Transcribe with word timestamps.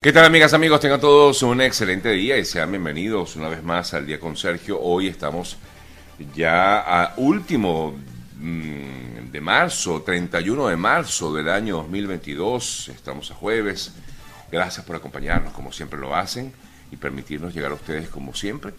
¿Qué 0.00 0.12
tal 0.12 0.26
amigas, 0.26 0.54
amigos? 0.54 0.78
Tengan 0.78 1.00
todos 1.00 1.42
un 1.42 1.60
excelente 1.60 2.10
día 2.10 2.38
y 2.38 2.44
sean 2.44 2.70
bienvenidos 2.70 3.34
una 3.34 3.48
vez 3.48 3.64
más 3.64 3.94
al 3.94 4.06
Día 4.06 4.20
con 4.20 4.36
Sergio. 4.36 4.80
Hoy 4.80 5.08
estamos 5.08 5.56
ya 6.36 6.78
a 6.78 7.14
último 7.16 7.96
mm, 8.36 9.32
de 9.32 9.40
marzo, 9.40 10.00
31 10.02 10.68
de 10.68 10.76
marzo 10.76 11.34
del 11.34 11.48
año 11.48 11.78
2022. 11.78 12.90
Estamos 12.90 13.32
a 13.32 13.34
jueves. 13.34 13.92
Gracias 14.52 14.86
por 14.86 14.94
acompañarnos 14.94 15.52
como 15.52 15.72
siempre 15.72 15.98
lo 15.98 16.14
hacen 16.14 16.52
y 16.92 16.96
permitirnos 16.96 17.52
llegar 17.52 17.72
a 17.72 17.74
ustedes 17.74 18.08
como 18.08 18.36
siempre. 18.36 18.74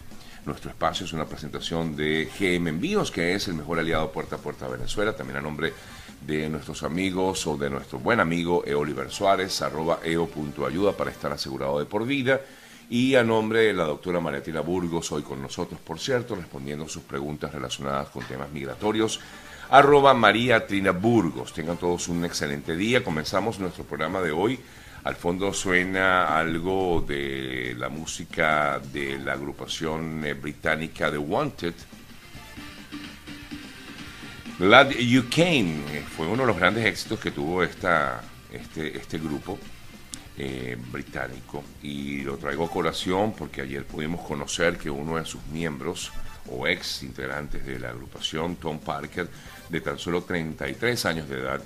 Nuestro 0.46 0.70
espacio 0.70 1.04
es 1.04 1.12
una 1.12 1.26
presentación 1.26 1.94
de 1.94 2.28
GM 2.38 2.68
Envíos, 2.68 3.10
que 3.10 3.34
es 3.34 3.46
el 3.48 3.54
mejor 3.54 3.78
aliado 3.78 4.10
puerta 4.10 4.36
a 4.36 4.38
puerta 4.38 4.66
a 4.66 4.70
Venezuela. 4.70 5.14
También 5.14 5.36
a 5.36 5.42
nombre 5.42 5.72
de 6.26 6.48
nuestros 6.48 6.82
amigos 6.82 7.46
o 7.46 7.58
de 7.58 7.68
nuestro 7.68 7.98
buen 7.98 8.20
amigo 8.20 8.64
Oliver 8.74 9.10
Suárez, 9.10 9.60
arroba 9.60 10.00
eo.ayuda 10.02 10.92
para 10.92 11.10
estar 11.10 11.30
asegurado 11.32 11.78
de 11.78 11.84
por 11.84 12.06
vida. 12.06 12.40
Y 12.88 13.14
a 13.14 13.22
nombre 13.22 13.60
de 13.60 13.74
la 13.74 13.84
doctora 13.84 14.18
Mariatina 14.18 14.62
Burgos, 14.62 15.12
hoy 15.12 15.22
con 15.22 15.40
nosotros, 15.40 15.78
por 15.78 16.00
cierto, 16.00 16.34
respondiendo 16.34 16.88
sus 16.88 17.02
preguntas 17.02 17.52
relacionadas 17.52 18.08
con 18.08 18.24
temas 18.24 18.50
migratorios, 18.50 19.20
arroba 19.68 20.14
María 20.14 20.66
Trina 20.66 20.90
Burgos. 20.90 21.52
Tengan 21.52 21.76
todos 21.76 22.08
un 22.08 22.24
excelente 22.24 22.74
día. 22.76 23.04
Comenzamos 23.04 23.60
nuestro 23.60 23.84
programa 23.84 24.20
de 24.22 24.32
hoy. 24.32 24.58
Al 25.02 25.16
fondo 25.16 25.54
suena 25.54 26.38
algo 26.38 27.00
de 27.00 27.74
la 27.78 27.88
música 27.88 28.78
de 28.92 29.18
la 29.18 29.32
agrupación 29.32 30.22
eh, 30.26 30.34
británica 30.34 31.10
The 31.10 31.16
Wanted. 31.16 31.74
Glad 34.58 34.90
You 34.90 35.24
Came 35.34 35.80
eh, 35.90 36.04
fue 36.06 36.26
uno 36.26 36.42
de 36.42 36.48
los 36.48 36.58
grandes 36.58 36.84
éxitos 36.84 37.18
que 37.18 37.30
tuvo 37.30 37.62
esta, 37.62 38.20
este, 38.52 38.98
este 38.98 39.16
grupo 39.16 39.58
eh, 40.36 40.76
británico. 40.92 41.64
Y 41.82 42.20
lo 42.20 42.36
traigo 42.36 42.66
a 42.66 42.70
colación 42.70 43.32
porque 43.32 43.62
ayer 43.62 43.86
pudimos 43.86 44.20
conocer 44.20 44.76
que 44.76 44.90
uno 44.90 45.16
de 45.16 45.24
sus 45.24 45.42
miembros 45.46 46.12
o 46.50 46.66
ex 46.66 47.02
integrantes 47.04 47.64
de 47.64 47.78
la 47.78 47.88
agrupación, 47.88 48.56
Tom 48.56 48.78
Parker, 48.78 49.30
de 49.66 49.80
tan 49.80 49.98
solo 49.98 50.24
33 50.24 51.06
años 51.06 51.26
de 51.26 51.38
edad, 51.38 51.62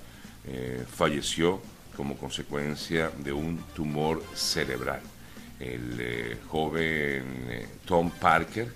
falleció 0.94 1.62
como 1.97 2.17
consecuencia 2.17 3.11
de 3.19 3.33
un 3.33 3.59
tumor 3.75 4.23
cerebral. 4.34 5.00
El 5.61 6.39
joven 6.48 7.69
Tom 7.87 8.11
Parker 8.11 8.69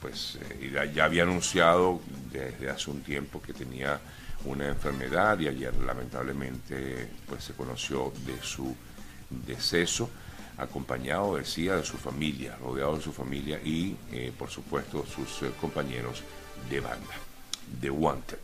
pues 0.00 0.38
eh, 0.60 0.90
ya 0.94 1.04
había 1.04 1.24
anunciado 1.24 2.00
desde 2.30 2.70
hace 2.70 2.90
un 2.90 3.02
tiempo 3.02 3.40
que 3.42 3.52
tenía 3.52 4.00
una 4.44 4.68
enfermedad 4.68 5.38
y 5.40 5.48
ayer 5.48 5.74
lamentablemente 5.74 7.08
pues 7.26 7.44
se 7.44 7.52
conoció 7.54 8.12
de 8.24 8.40
su 8.42 8.74
deceso 9.28 10.08
acompañado 10.56 11.36
decía 11.36 11.76
de 11.76 11.84
su 11.84 11.96
familia 11.96 12.56
rodeado 12.56 12.96
de 12.96 13.02
su 13.02 13.12
familia 13.12 13.60
y 13.64 13.96
eh, 14.12 14.32
por 14.36 14.50
supuesto 14.50 15.04
sus 15.06 15.42
eh, 15.42 15.52
compañeros 15.60 16.22
de 16.70 16.80
banda 16.80 17.14
The 17.80 17.90
Wanted 17.90 18.38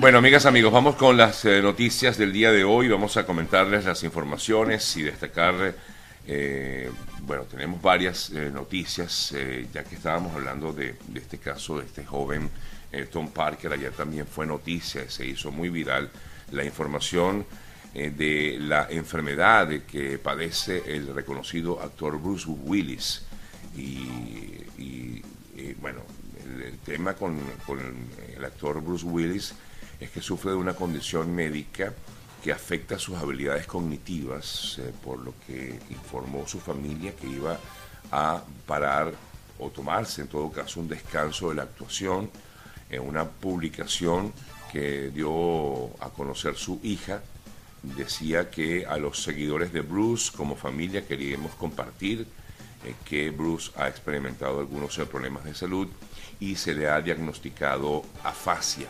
Bueno, 0.00 0.16
amigas, 0.16 0.46
amigos, 0.46 0.72
vamos 0.72 0.96
con 0.96 1.18
las 1.18 1.44
eh, 1.44 1.60
noticias 1.60 2.16
del 2.16 2.32
día 2.32 2.50
de 2.50 2.64
hoy. 2.64 2.88
Vamos 2.88 3.18
a 3.18 3.26
comentarles 3.26 3.84
las 3.84 4.02
informaciones 4.02 4.96
y 4.96 5.02
destacar, 5.02 5.74
eh, 6.26 6.90
bueno, 7.20 7.42
tenemos 7.42 7.82
varias 7.82 8.30
eh, 8.30 8.50
noticias, 8.50 9.34
ya 9.74 9.84
que 9.84 9.96
estábamos 9.96 10.34
hablando 10.34 10.72
de, 10.72 10.94
este 11.14 11.36
caso 11.36 11.80
de 11.80 11.84
este 11.84 12.06
joven 12.06 12.48
Tom 13.12 13.28
Parker. 13.28 13.74
Ayer 13.74 13.92
también 13.92 14.26
fue 14.26 14.46
noticia, 14.46 15.06
se 15.10 15.26
hizo 15.26 15.50
muy 15.50 15.68
viral 15.68 16.08
la 16.50 16.64
información 16.64 17.44
de 17.92 18.56
la 18.58 18.86
enfermedad 18.88 19.68
que 19.82 20.16
padece 20.16 20.82
el 20.86 21.14
reconocido 21.14 21.78
actor 21.82 22.18
Bruce 22.18 22.48
Willis. 22.48 23.26
Y, 23.76 25.22
bueno, 25.78 26.00
el, 26.42 26.78
tema 26.78 27.12
con, 27.12 27.38
con 27.66 27.78
el 28.34 28.44
actor 28.46 28.82
Bruce 28.82 29.04
Willis 29.04 29.54
es 30.00 30.10
que 30.10 30.22
sufre 30.22 30.52
de 30.52 30.56
una 30.56 30.74
condición 30.74 31.32
médica 31.34 31.92
que 32.42 32.52
afecta 32.52 32.98
sus 32.98 33.18
habilidades 33.18 33.66
cognitivas, 33.66 34.78
eh, 34.78 34.92
por 35.04 35.18
lo 35.18 35.34
que 35.46 35.78
informó 35.90 36.48
su 36.48 36.58
familia 36.58 37.14
que 37.14 37.26
iba 37.26 37.58
a 38.10 38.42
parar 38.66 39.12
o 39.58 39.68
tomarse 39.68 40.22
en 40.22 40.28
todo 40.28 40.50
caso 40.50 40.80
un 40.80 40.88
descanso 40.88 41.50
de 41.50 41.56
la 41.56 41.64
actuación 41.64 42.30
en 42.88 43.02
una 43.02 43.28
publicación 43.28 44.32
que 44.72 45.10
dio 45.10 45.86
a 46.02 46.08
conocer 46.16 46.56
su 46.56 46.80
hija. 46.82 47.22
Decía 47.82 48.50
que 48.50 48.86
a 48.86 48.96
los 48.96 49.22
seguidores 49.22 49.72
de 49.72 49.82
Bruce 49.82 50.32
como 50.34 50.56
familia 50.56 51.06
queríamos 51.06 51.54
compartir 51.56 52.26
eh, 52.84 52.94
que 53.04 53.30
Bruce 53.30 53.70
ha 53.76 53.88
experimentado 53.88 54.60
algunos 54.60 54.96
problemas 55.10 55.44
de 55.44 55.54
salud 55.54 55.88
y 56.40 56.56
se 56.56 56.74
le 56.74 56.88
ha 56.88 57.02
diagnosticado 57.02 58.02
afasia 58.24 58.86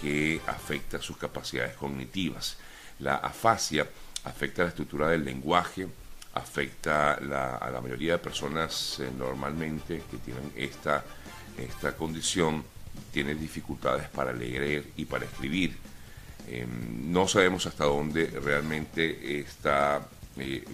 que 0.00 0.40
afecta 0.46 1.00
sus 1.00 1.16
capacidades 1.16 1.76
cognitivas. 1.76 2.56
La 2.98 3.16
afasia 3.16 3.86
afecta 4.24 4.62
la 4.62 4.68
estructura 4.68 5.08
del 5.08 5.24
lenguaje, 5.24 5.86
afecta 6.34 7.14
a 7.14 7.70
la 7.70 7.80
mayoría 7.80 8.12
de 8.12 8.18
personas 8.18 9.00
eh, 9.00 9.10
normalmente 9.16 10.02
que 10.10 10.18
tienen 10.18 10.52
esta, 10.56 11.04
esta 11.58 11.96
condición, 11.96 12.64
tienen 13.12 13.40
dificultades 13.40 14.08
para 14.08 14.32
leer 14.32 14.92
y 14.96 15.04
para 15.04 15.24
escribir. 15.24 15.76
Em, 16.48 17.12
no 17.12 17.28
sabemos 17.28 17.66
hasta 17.66 17.84
dónde 17.84 18.26
realmente 18.26 19.40
está, 19.40 20.06
eh, 20.36 20.64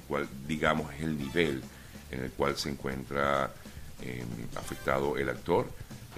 digamos, 0.47 0.93
el 1.00 1.19
nivel 1.19 1.62
en 2.10 2.25
el 2.25 2.31
cual 2.32 2.56
se 2.56 2.70
encuentra 2.70 3.53
em, 4.00 4.26
afectado 4.56 5.16
el 5.16 5.28
actor 5.28 5.69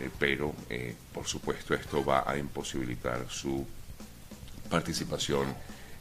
eh, 0.01 0.11
pero 0.19 0.55
eh, 0.71 0.95
por 1.13 1.27
supuesto 1.27 1.75
esto 1.75 2.05
va 2.05 2.25
a 2.27 2.37
imposibilitar 2.37 3.27
su 3.29 3.67
participación 4.71 5.55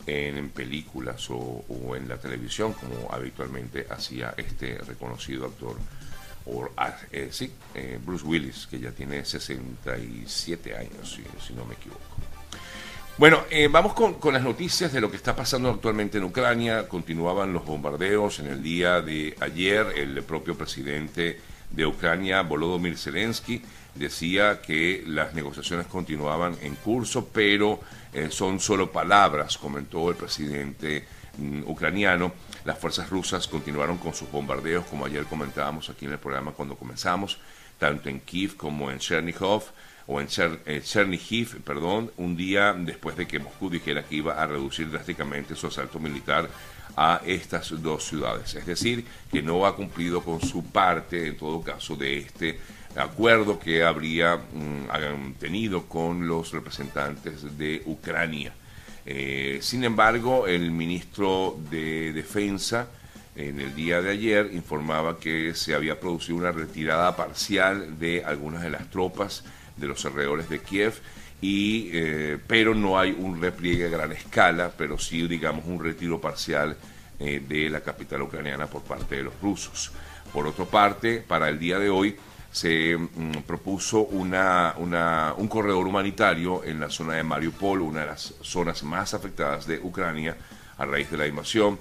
en 0.06 0.50
películas 0.50 1.28
o, 1.30 1.66
en 1.94 2.08
la 2.08 2.18
televisión, 2.18 2.72
como 2.74 3.12
habitualmente 3.12 3.88
hacía 3.90 4.34
este 4.38 4.78
reconocido 4.78 5.48
actor, 5.48 5.76
ah, 6.78 6.96
eh, 7.12 7.28
sí, 7.30 7.52
Bruce 8.06 8.26
Willis, 8.26 8.68
que 8.68 8.80
ya 8.80 8.92
tiene 8.92 9.26
67 9.26 10.78
años, 10.78 11.20
si, 11.46 11.54
no 11.54 11.66
me 11.66 11.74
equivoco. 11.74 12.00
Bueno, 13.18 13.44
vamos 13.70 13.94
con, 13.94 14.14
con, 14.14 14.34
las 14.34 14.44
noticias 14.44 14.94
de 14.94 15.02
lo 15.02 15.12
que 15.12 15.18
está 15.18 15.36
pasando 15.36 15.70
actualmente 15.70 16.20
en 16.20 16.24
Ucrania. 16.24 16.88
Continuaban 16.88 17.52
los 17.52 17.66
bombardeos 17.66 18.40
en 18.40 18.48
el 18.48 18.64
día 18.64 19.02
de 19.02 19.36
ayer. 19.42 19.88
El 19.98 20.24
propio 20.24 20.58
presidente 20.58 21.38
de 21.70 21.86
Ucrania, 21.86 22.42
Volodymyr 22.42 22.98
Zelensky, 22.98 23.62
decía 23.96 24.62
que 24.62 25.04
las 25.06 25.34
negociaciones 25.34 25.88
continuaban 25.88 26.56
en 26.62 26.76
curso, 26.76 27.28
pero 27.32 27.80
eh, 28.14 28.30
son 28.32 28.60
solo 28.60 28.92
palabras, 28.92 29.58
comentó 29.58 30.10
el 30.10 30.16
presidente 30.16 31.06
mm, 31.38 31.64
ucraniano. 31.66 32.32
Las 32.66 32.78
fuerzas 32.78 33.10
rusas 33.10 33.48
continuaron 33.48 33.98
con 33.98 34.14
sus 34.14 34.32
bombardeos, 34.32 34.86
como 34.86 35.06
ayer 35.06 35.26
comentábamos 35.26 35.90
aquí 35.90 36.06
en 36.06 36.12
el 36.14 36.20
programa 36.20 36.52
cuando 36.52 36.76
comenzamos, 36.76 37.40
tanto 37.78 38.10
en 38.10 38.20
Kiev 38.22 38.56
como 38.56 38.92
en 38.92 39.00
Chernihiv, 39.00 39.64
o 40.08 40.22
en 40.22 40.28
eh, 40.66 40.82
Chernihiv, 40.82 41.62
perdón, 41.64 42.12
un 42.18 42.36
día 42.38 42.74
después 42.74 43.18
de 43.18 43.28
que 43.28 43.40
Moscú 43.40 43.70
dijera 43.70 44.04
que 44.04 44.16
iba 44.16 44.42
a 44.42 44.48
reducir 44.48 44.90
drásticamente 44.90 45.56
su 45.56 45.68
asalto 45.68 46.00
militar 46.00 46.50
a 46.96 47.22
estas 47.26 47.70
dos 47.82 48.06
ciudades. 48.06 48.56
Es 48.56 48.66
decir, 48.66 49.06
que 49.32 49.42
no 49.42 49.66
ha 49.66 49.76
cumplido 49.76 50.24
con 50.24 50.42
su 50.42 50.64
parte, 50.64 51.28
en 51.28 51.38
todo 51.38 51.62
caso, 51.62 51.96
de 51.96 52.20
este 52.20 52.58
acuerdo 52.96 53.60
que 53.60 53.84
habría 53.84 54.38
mm, 54.38 55.34
tenido 55.40 55.84
con 55.86 56.26
los 56.26 56.52
representantes 56.52 57.58
de 57.58 57.84
Ucrania. 57.86 58.54
Eh, 59.06 59.60
sin 59.62 59.84
embargo, 59.84 60.48
el 60.48 60.72
ministro 60.72 61.58
de 61.70 62.14
Defensa 62.14 62.88
en 63.36 63.60
el 63.60 63.76
día 63.76 64.02
de 64.02 64.10
ayer 64.10 64.50
informaba 64.54 65.20
que 65.20 65.54
se 65.54 65.76
había 65.76 66.00
producido 66.00 66.38
una 66.38 66.52
retirada 66.52 67.16
parcial 67.16 68.00
de 68.00 68.26
algunas 68.26 68.64
de 68.64 68.72
las 68.72 68.90
tropas 68.90 69.44
de 69.78 69.88
los 69.88 70.06
alrededores 70.06 70.50
de 70.50 70.60
Kiev, 70.60 70.94
y, 71.42 71.90
eh, 71.94 72.40
pero 72.48 72.74
no 72.74 73.00
hay 73.00 73.16
un 73.18 73.40
repliegue 73.40 73.86
a 73.86 73.90
gran 73.90 74.12
escala, 74.12 74.72
pero 74.76 74.98
sí, 74.98 75.28
digamos, 75.28 75.66
un 75.66 75.84
retiro 75.84 76.20
parcial 76.20 76.76
eh, 77.20 77.42
de 77.48 77.70
la 77.70 77.82
capital 77.82 78.24
ucraniana 78.24 78.68
por 78.68 78.82
parte 78.82 79.16
de 79.18 79.24
los 79.24 79.34
rusos. 79.42 79.92
Por 80.34 80.48
otra 80.48 80.66
parte, 80.66 81.24
para 81.26 81.50
el 81.50 81.60
día 81.60 81.80
de 81.80 81.90
hoy, 81.90 82.16
se 82.52 82.98
mm, 82.98 83.44
propuso 83.46 84.02
una, 84.02 84.74
un 84.78 85.48
corredor 85.48 85.86
humanitario 85.86 86.64
en 86.64 86.80
la 86.80 86.90
zona 86.90 87.14
de 87.14 87.24
Mariupol, 87.24 87.82
una 87.82 88.02
de 88.02 88.06
las 88.08 88.34
zonas 88.42 88.84
más 88.84 89.14
afectadas 89.14 89.68
de 89.68 89.80
Ucrania 89.80 90.36
a 90.78 90.86
raíz 90.86 91.10
de 91.12 91.18
la 91.18 91.28
invasión, 91.28 91.80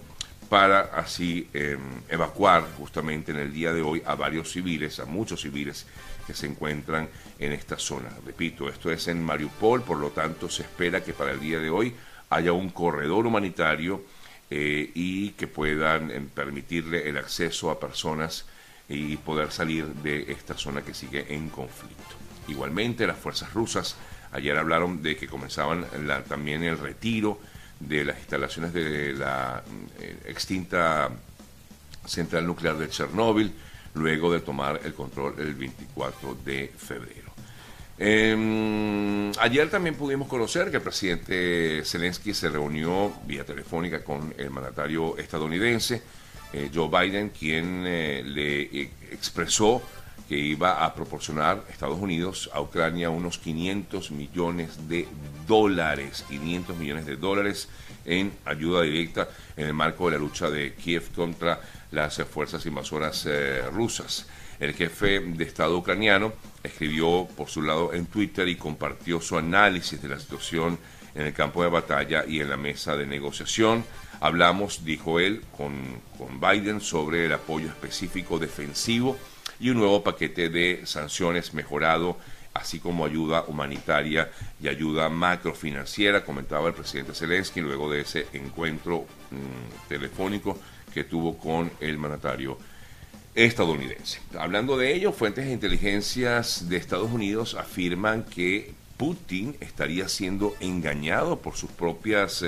para 0.48 0.80
así 0.80 1.48
em, 1.52 1.80
evacuar 2.08 2.64
justamente 2.78 3.32
en 3.32 3.38
el 3.38 3.52
día 3.52 3.72
de 3.72 3.82
hoy 3.82 4.02
a 4.06 4.14
varios 4.14 4.50
civiles, 4.50 5.00
a 5.00 5.04
muchos 5.04 5.40
civiles 5.42 5.86
que 6.26 6.34
se 6.34 6.46
encuentran 6.46 7.08
en 7.38 7.52
esta 7.52 7.78
zona. 7.78 8.08
Repito, 8.24 8.68
esto 8.68 8.90
es 8.90 9.08
en 9.08 9.22
Mariupol, 9.22 9.82
por 9.82 9.98
lo 9.98 10.10
tanto 10.10 10.48
se 10.48 10.62
espera 10.62 11.02
que 11.02 11.12
para 11.12 11.32
el 11.32 11.40
día 11.40 11.58
de 11.58 11.70
hoy 11.70 11.94
haya 12.30 12.52
un 12.52 12.70
corredor 12.70 13.26
humanitario 13.26 14.04
eh, 14.50 14.90
y 14.94 15.30
que 15.30 15.46
puedan 15.46 16.10
em, 16.10 16.28
permitirle 16.28 17.08
el 17.08 17.16
acceso 17.16 17.70
a 17.70 17.80
personas 17.80 18.46
y 18.88 19.16
poder 19.16 19.50
salir 19.50 19.86
de 19.86 20.30
esta 20.30 20.56
zona 20.56 20.82
que 20.82 20.94
sigue 20.94 21.34
en 21.34 21.48
conflicto. 21.48 22.14
Igualmente, 22.48 23.06
las 23.06 23.18
fuerzas 23.18 23.52
rusas 23.52 23.96
ayer 24.30 24.56
hablaron 24.56 25.02
de 25.02 25.16
que 25.16 25.26
comenzaban 25.26 25.86
también 26.28 26.62
el 26.62 26.78
retiro 26.78 27.40
de 27.80 28.04
las 28.04 28.18
instalaciones 28.18 28.72
de 28.72 29.12
la 29.12 29.62
eh, 30.00 30.16
extinta 30.26 31.10
central 32.04 32.46
nuclear 32.46 32.76
de 32.76 32.88
Chernóbil, 32.88 33.52
luego 33.94 34.32
de 34.32 34.40
tomar 34.40 34.80
el 34.84 34.94
control 34.94 35.34
el 35.38 35.54
24 35.54 36.36
de 36.44 36.72
febrero. 36.76 37.26
Em, 37.98 39.32
ayer 39.38 39.70
también 39.70 39.94
pudimos 39.94 40.28
conocer 40.28 40.70
que 40.70 40.76
el 40.76 40.82
presidente 40.82 41.82
Zelensky 41.84 42.34
se 42.34 42.50
reunió 42.50 43.12
vía 43.26 43.44
telefónica 43.44 44.04
con 44.04 44.34
el 44.36 44.50
mandatario 44.50 45.16
estadounidense 45.16 46.02
eh, 46.52 46.70
Joe 46.72 46.88
Biden, 46.88 47.30
quien 47.30 47.84
eh, 47.86 48.22
le 48.24 48.82
expresó 49.10 49.82
que 50.28 50.36
iba 50.36 50.84
a 50.84 50.94
proporcionar 50.94 51.62
Estados 51.70 51.98
Unidos 51.98 52.50
a 52.52 52.60
Ucrania 52.60 53.10
unos 53.10 53.38
500 53.38 54.10
millones 54.10 54.88
de 54.88 55.06
dólares, 55.46 56.24
500 56.28 56.76
millones 56.76 57.06
de 57.06 57.16
dólares 57.16 57.68
en 58.04 58.32
ayuda 58.44 58.82
directa 58.82 59.28
en 59.56 59.66
el 59.66 59.74
marco 59.74 60.06
de 60.06 60.12
la 60.12 60.18
lucha 60.18 60.50
de 60.50 60.74
Kiev 60.74 61.12
contra 61.14 61.60
las 61.92 62.16
fuerzas 62.24 62.66
invasoras 62.66 63.24
eh, 63.26 63.62
rusas. 63.72 64.26
El 64.58 64.74
jefe 64.74 65.20
de 65.20 65.44
Estado 65.44 65.76
ucraniano 65.76 66.32
escribió 66.62 67.28
por 67.36 67.48
su 67.48 67.62
lado 67.62 67.92
en 67.92 68.06
Twitter 68.06 68.48
y 68.48 68.56
compartió 68.56 69.20
su 69.20 69.36
análisis 69.36 70.00
de 70.00 70.08
la 70.08 70.18
situación 70.18 70.78
en 71.14 71.26
el 71.26 71.32
campo 71.32 71.62
de 71.62 71.68
batalla 71.68 72.24
y 72.26 72.40
en 72.40 72.50
la 72.50 72.56
mesa 72.56 72.96
de 72.96 73.06
negociación. 73.06 73.84
Hablamos, 74.20 74.84
dijo 74.84 75.20
él, 75.20 75.42
con, 75.56 76.00
con 76.16 76.40
Biden 76.40 76.80
sobre 76.80 77.26
el 77.26 77.32
apoyo 77.32 77.68
específico 77.68 78.38
defensivo 78.38 79.16
y 79.60 79.70
un 79.70 79.78
nuevo 79.78 80.02
paquete 80.02 80.48
de 80.48 80.82
sanciones 80.84 81.54
mejorado, 81.54 82.16
así 82.54 82.78
como 82.78 83.04
ayuda 83.04 83.44
humanitaria 83.46 84.30
y 84.62 84.68
ayuda 84.68 85.08
macrofinanciera, 85.08 86.24
comentaba 86.24 86.68
el 86.68 86.74
presidente 86.74 87.14
Zelensky 87.14 87.60
luego 87.60 87.90
de 87.90 88.00
ese 88.00 88.26
encuentro 88.32 89.06
mm, 89.30 89.88
telefónico 89.88 90.58
que 90.92 91.04
tuvo 91.04 91.36
con 91.38 91.70
el 91.80 91.98
mandatario 91.98 92.58
estadounidense. 93.34 94.20
Hablando 94.38 94.78
de 94.78 94.94
ello, 94.94 95.12
fuentes 95.12 95.44
de 95.44 95.52
inteligencias 95.52 96.68
de 96.68 96.78
Estados 96.78 97.10
Unidos 97.10 97.54
afirman 97.54 98.24
que 98.24 98.74
Putin 98.96 99.56
estaría 99.60 100.08
siendo 100.08 100.54
engañado 100.60 101.38
por 101.40 101.54
sus 101.54 101.70
propias 101.70 102.42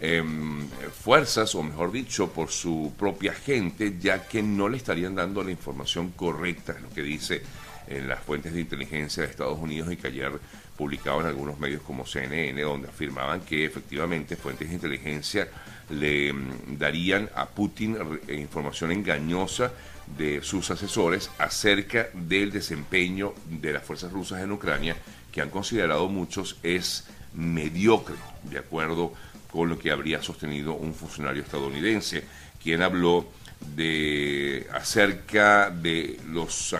eh, 0.00 0.18
Em, 0.18 0.68
fuerzas, 1.02 1.54
o 1.54 1.62
mejor 1.62 1.92
dicho, 1.92 2.30
por 2.30 2.50
su 2.50 2.92
propia 2.98 3.32
gente, 3.32 3.96
ya 4.00 4.26
que 4.26 4.42
no 4.42 4.68
le 4.68 4.76
estarían 4.76 5.14
dando 5.14 5.42
la 5.42 5.50
información 5.50 6.10
correcta, 6.10 6.76
lo 6.80 6.90
que 6.90 7.02
dice 7.02 7.42
en 7.86 8.08
las 8.08 8.20
fuentes 8.20 8.54
de 8.54 8.60
inteligencia 8.60 9.22
de 9.22 9.28
Estados 9.28 9.58
Unidos 9.58 9.92
y 9.92 9.96
que 9.96 10.08
ayer 10.08 10.32
publicaban 10.76 11.26
algunos 11.26 11.58
medios 11.58 11.82
como 11.82 12.06
CNN, 12.06 12.60
donde 12.62 12.88
afirmaban 12.88 13.42
que 13.42 13.64
efectivamente 13.64 14.36
fuentes 14.36 14.68
de 14.68 14.74
inteligencia 14.74 15.48
le 15.90 16.28
em, 16.28 16.78
darían 16.78 17.30
a 17.34 17.46
Putin 17.46 17.96
información 18.28 18.90
engañosa 18.90 19.72
de 20.18 20.42
sus 20.42 20.70
asesores 20.70 21.30
acerca 21.38 22.08
del 22.14 22.50
desempeño 22.50 23.34
de 23.48 23.72
las 23.72 23.84
fuerzas 23.84 24.12
rusas 24.12 24.42
en 24.42 24.52
Ucrania, 24.52 24.96
que 25.30 25.40
han 25.40 25.50
considerado 25.50 26.08
muchos 26.08 26.56
es 26.62 27.06
mediocre, 27.34 28.16
de 28.44 28.58
acuerdo 28.58 29.12
con 29.54 29.68
lo 29.68 29.78
que 29.78 29.92
habría 29.92 30.20
sostenido 30.20 30.74
un 30.74 30.92
funcionario 30.92 31.44
estadounidense, 31.44 32.24
quien 32.60 32.82
habló 32.82 33.28
de 33.76 34.66
acerca 34.72 35.70
de 35.70 36.18
los 36.26 36.74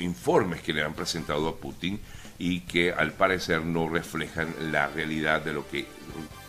informes 0.00 0.60
que 0.60 0.72
le 0.72 0.82
han 0.82 0.94
presentado 0.94 1.46
a 1.46 1.56
Putin 1.56 2.00
y 2.40 2.62
que 2.62 2.92
al 2.92 3.12
parecer 3.12 3.62
no 3.62 3.88
reflejan 3.88 4.52
la 4.72 4.88
realidad 4.88 5.42
de 5.42 5.52
lo 5.52 5.68
que 5.68 5.86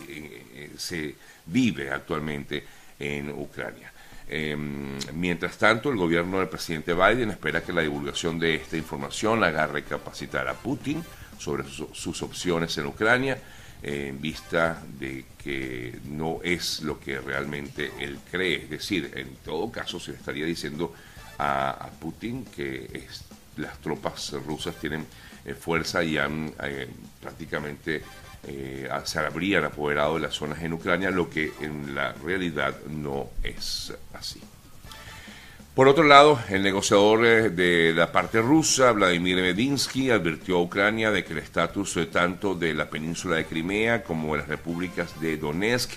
eh, 0.07 0.71
se 0.75 1.13
vive 1.45 1.91
actualmente 1.91 2.63
en 2.97 3.29
Ucrania. 3.29 3.93
Em, 4.27 4.97
mientras 5.13 5.59
tanto, 5.59 5.91
el 5.91 5.97
gobierno 5.97 6.39
del 6.39 6.49
presidente 6.49 6.95
Biden 6.95 7.29
espera 7.29 7.61
que 7.61 7.73
la 7.73 7.83
divulgación 7.83 8.39
de 8.39 8.55
esta 8.55 8.75
información 8.75 9.43
haga 9.43 9.67
recapacitar 9.67 10.47
a 10.47 10.55
Putin 10.55 11.03
sobre 11.37 11.63
sus 11.69 12.23
opciones 12.23 12.75
en 12.79 12.87
Ucrania 12.87 13.39
en 13.81 14.19
vista 14.19 14.83
de 14.99 15.25
que 15.41 15.99
no 16.05 16.39
es 16.43 16.81
lo 16.81 16.99
que 16.99 17.19
realmente 17.19 17.91
él 17.99 18.19
cree. 18.29 18.63
Es 18.63 18.69
decir, 18.69 19.11
en 19.15 19.35
todo 19.45 19.71
caso 19.71 19.99
se 19.99 20.11
le 20.11 20.17
estaría 20.17 20.45
diciendo 20.45 20.93
a, 21.37 21.89
Putin 21.99 22.45
que 22.45 23.07
las 23.57 23.77
tropas 23.79 24.33
rusas 24.45 24.75
tienen 24.75 25.05
eh, 25.45 25.53
fuerza 25.53 26.03
y 26.03 26.17
han 26.17 26.53
eh, 26.63 26.87
prácticamente 27.21 28.01
eh, 28.47 28.89
se 29.03 29.19
habrían 29.19 29.65
apoderado 29.65 30.15
de 30.15 30.21
las 30.21 30.33
zonas 30.33 30.61
en 30.63 30.73
Ucrania, 30.73 31.11
lo 31.11 31.29
que 31.29 31.51
en 31.61 31.95
la 31.95 32.13
realidad 32.13 32.75
no 32.87 33.29
es 33.43 33.93
así. 34.13 34.41
Por 35.79 35.87
otro 35.87 36.03
lado, 36.03 36.37
el 36.49 36.61
negociador 36.61 37.25
eh, 37.25 37.49
de 37.51 37.93
la 37.93 38.11
parte 38.11 38.41
rusa, 38.41 38.91
Vladimir 38.91 39.37
Medinsky, 39.37 40.11
advirtió 40.11 40.57
a 40.57 40.61
Ucrania 40.61 41.09
de 41.09 41.23
que 41.23 41.31
el 41.31 41.39
estatus 41.39 41.97
tanto 42.11 42.53
de 42.53 42.73
la 42.73 42.89
península 42.89 43.37
de 43.37 43.45
Crimea 43.45 44.03
como 44.03 44.33
de 44.33 44.39
las 44.39 44.49
repúblicas 44.49 45.17
de 45.21 45.37
Donetsk 45.37 45.91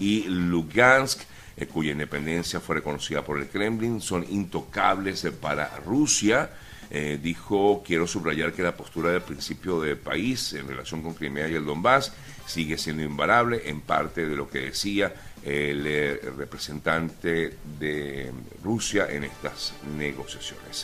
y 0.00 0.24
Lugansk, 0.24 1.20
eh, 1.56 1.66
cuya 1.66 1.92
independencia 1.92 2.58
fue 2.58 2.74
reconocida 2.74 3.22
por 3.22 3.38
el 3.38 3.46
Kremlin, 3.46 4.00
son 4.00 4.26
intocables 4.28 5.24
para 5.40 5.70
Rusia. 5.86 6.50
Eh, 6.90 7.20
dijo, 7.22 7.84
quiero 7.86 8.08
subrayar 8.08 8.52
que 8.52 8.64
la 8.64 8.76
postura 8.76 9.10
del 9.10 9.22
principio 9.22 9.80
de 9.80 9.94
país 9.94 10.52
en 10.54 10.66
relación 10.66 11.00
con 11.00 11.14
Crimea 11.14 11.48
y 11.48 11.54
el 11.54 11.64
Donbass 11.64 12.12
sigue 12.44 12.76
siendo 12.76 13.04
invariable 13.04 13.62
en 13.66 13.82
parte 13.82 14.26
de 14.26 14.34
lo 14.34 14.50
que 14.50 14.62
decía 14.62 15.14
el 15.44 15.86
eh, 15.86 16.20
representante 16.36 17.56
de 17.78 18.32
Rusia 18.62 19.06
en 19.10 19.24
estas 19.24 19.74
negociaciones. 19.96 20.76